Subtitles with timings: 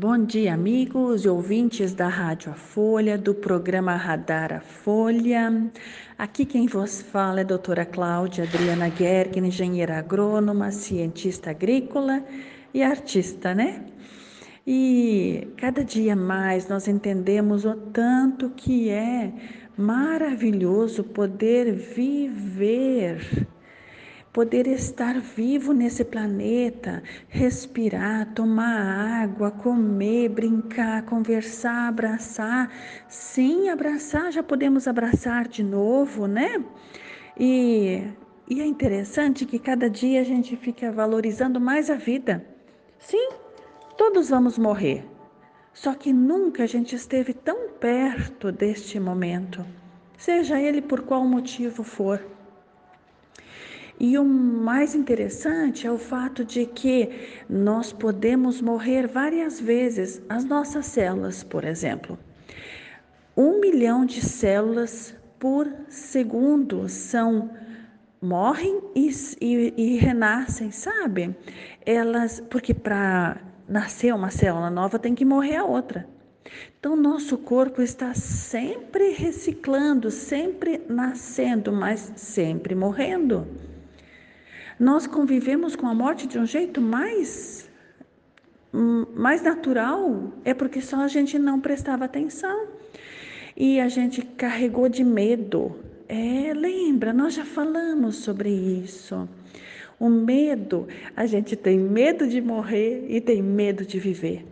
[0.00, 5.70] Bom dia, amigos e ouvintes da Rádio A Folha, do programa Radar A Folha.
[6.16, 12.24] Aqui quem vos fala é a doutora Cláudia Adriana Gergen, engenheira agrônoma, cientista agrícola
[12.72, 13.84] e artista, né?
[14.66, 19.30] E cada dia mais nós entendemos o tanto que é
[19.76, 23.46] maravilhoso poder viver
[24.32, 32.70] poder estar vivo nesse planeta, respirar, tomar água, comer, brincar, conversar, abraçar.
[33.08, 36.64] Sim, abraçar, já podemos abraçar de novo, né?
[37.38, 38.04] E,
[38.48, 42.44] e é interessante que cada dia a gente fica valorizando mais a vida.
[42.98, 43.30] Sim,
[43.96, 45.04] todos vamos morrer.
[45.72, 49.64] Só que nunca a gente esteve tão perto deste momento,
[50.18, 52.20] seja ele por qual motivo for.
[54.00, 57.10] E o mais interessante é o fato de que
[57.46, 60.22] nós podemos morrer várias vezes.
[60.26, 62.18] As nossas células, por exemplo,
[63.36, 67.50] um milhão de células por segundo são
[68.22, 71.36] morrem e, e, e renascem, sabe?
[71.84, 73.36] Elas, porque para
[73.68, 76.08] nascer uma célula nova tem que morrer a outra.
[76.78, 83.46] Então, nosso corpo está sempre reciclando, sempre nascendo, mas sempre morrendo.
[84.80, 87.68] Nós convivemos com a morte de um jeito mais
[88.72, 92.66] hum, mais natural, é porque só a gente não prestava atenção
[93.54, 95.76] e a gente carregou de medo.
[96.08, 99.28] É, lembra, nós já falamos sobre isso.
[99.98, 104.46] O medo, a gente tem medo de morrer e tem medo de viver.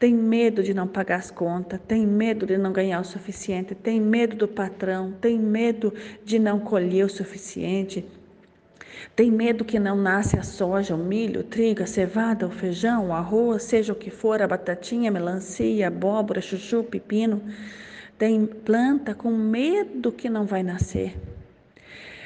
[0.00, 4.00] Tem medo de não pagar as contas, tem medo de não ganhar o suficiente, tem
[4.00, 8.04] medo do patrão, tem medo de não colher o suficiente,
[9.14, 13.08] tem medo que não nasce a soja, o milho, o trigo, a cevada, o feijão,
[13.08, 17.42] o arroz, seja o que for, a batatinha, a melancia, a abóbora, chuchu, pepino.
[18.16, 21.16] Tem planta com medo que não vai nascer.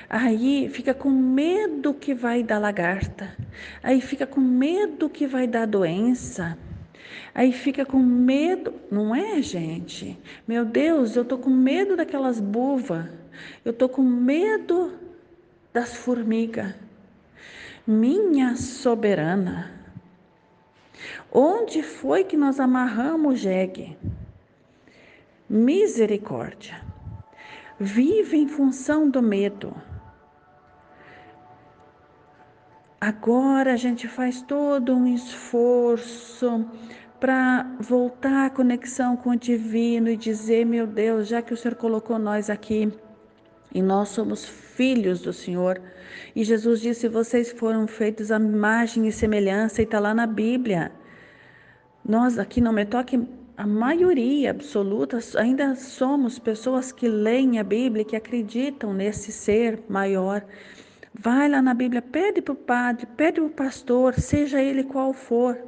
[0.08, 3.34] Aí fica com medo que vai dar lagarta.
[3.82, 6.58] Aí fica com medo que vai dar doença.
[7.34, 10.18] Aí fica com medo, não é, gente?
[10.46, 13.06] Meu Deus, eu tô com medo daquelas buvas.
[13.64, 14.92] Eu tô com medo
[15.72, 16.74] das formigas.
[17.86, 19.72] Minha soberana,
[21.32, 23.96] onde foi que nós amarramos o jegue?
[25.48, 26.80] Misericórdia.
[27.78, 29.74] Vive em função do medo.
[33.00, 36.64] Agora a gente faz todo um esforço
[37.18, 41.74] para voltar à conexão com o divino e dizer: meu Deus, já que o Senhor
[41.74, 42.92] colocou nós aqui,
[43.74, 45.80] e nós somos filhos do Senhor.
[46.34, 50.92] E Jesus disse: Vocês foram feitos à imagem e semelhança, e está lá na Bíblia.
[52.04, 53.20] Nós aqui não me toque,
[53.56, 60.44] a maioria absoluta ainda somos pessoas que leem a Bíblia, que acreditam nesse ser maior.
[61.14, 65.12] Vai lá na Bíblia, pede para o padre, pede para o pastor, seja ele qual
[65.12, 65.58] for,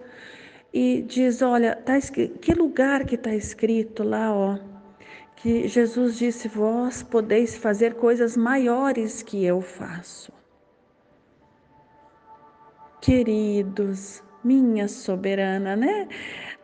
[0.73, 4.74] e diz: Olha, tá que lugar que está escrito lá, ó
[5.45, 10.33] que Jesus disse: Vós podeis fazer coisas maiores que eu faço.
[13.03, 16.09] Queridos, minha soberana, né?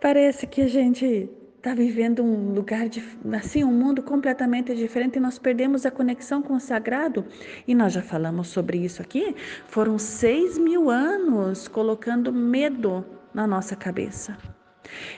[0.01, 3.05] Parece que a gente está vivendo um lugar, de,
[3.35, 7.27] assim, um mundo completamente diferente e nós perdemos a conexão com o sagrado.
[7.69, 9.37] E nós já falamos sobre isso aqui.
[9.67, 13.05] Foram seis mil anos colocando medo
[13.35, 14.39] na nossa cabeça.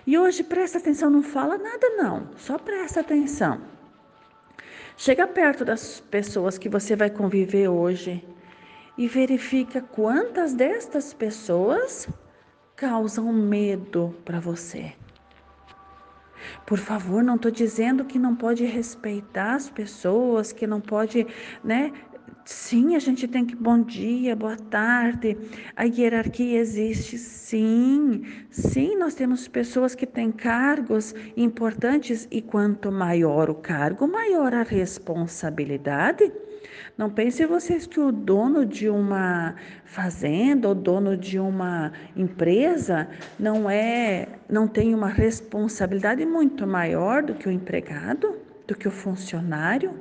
[0.06, 3.60] E hoje presta atenção, não fala nada não, só presta atenção.
[4.96, 8.24] Chega perto das pessoas que você vai conviver hoje
[8.96, 12.08] e verifica quantas destas pessoas
[12.76, 14.92] causam medo para você.
[16.66, 21.26] Por favor, não estou dizendo que não pode respeitar as pessoas, que não pode,
[21.62, 21.92] né,
[22.44, 25.38] Sim, a gente tem que bom dia, boa tarde.
[25.76, 28.24] A hierarquia existe, sim.
[28.50, 34.64] Sim, nós temos pessoas que têm cargos importantes e quanto maior o cargo, maior a
[34.64, 36.32] responsabilidade.
[36.98, 39.54] Não pense vocês que o dono de uma
[39.84, 43.08] fazenda ou dono de uma empresa
[43.38, 48.36] não é, não tem uma responsabilidade muito maior do que o empregado,
[48.66, 49.94] do que o funcionário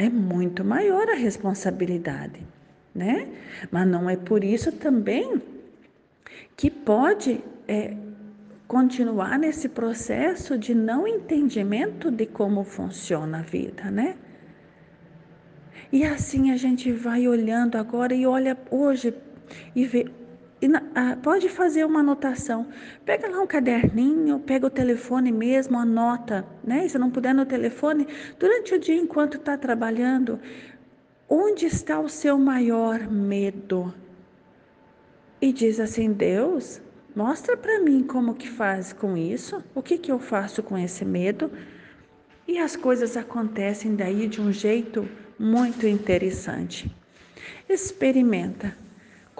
[0.00, 2.40] é muito maior a responsabilidade,
[2.94, 3.28] né?
[3.70, 5.42] Mas não é por isso também
[6.56, 7.94] que pode é,
[8.66, 14.16] continuar nesse processo de não entendimento de como funciona a vida, né?
[15.92, 19.12] E assim a gente vai olhando agora e olha hoje
[19.76, 20.06] e vê
[21.22, 22.68] pode fazer uma anotação.
[23.04, 26.86] Pega lá um caderninho, pega o telefone mesmo, anota, né?
[26.88, 28.06] Se não puder no telefone,
[28.38, 30.38] durante o dia enquanto está trabalhando,
[31.28, 33.94] onde está o seu maior medo?
[35.40, 36.82] E diz assim, Deus,
[37.16, 41.04] mostra para mim como que faz com isso, o que que eu faço com esse
[41.04, 41.50] medo?
[42.46, 45.08] E as coisas acontecem daí de um jeito
[45.38, 46.94] muito interessante.
[47.68, 48.76] Experimenta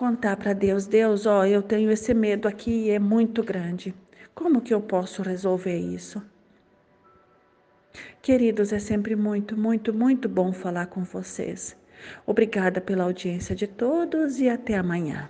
[0.00, 3.94] contar para Deus, Deus, ó, eu tenho esse medo aqui e é muito grande.
[4.34, 6.22] Como que eu posso resolver isso?
[8.22, 11.76] Queridos, é sempre muito, muito, muito bom falar com vocês.
[12.26, 15.28] Obrigada pela audiência de todos e até amanhã.